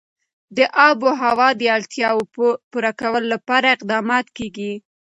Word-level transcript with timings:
د 0.57 0.59
آب 0.87 0.97
وهوا 1.05 1.49
د 1.59 1.63
اړتیاوو 1.77 2.29
پوره 2.71 2.91
کولو 2.99 3.27
لپاره 3.33 3.67
اقدامات 3.75 4.25
کېږي. 4.37 4.73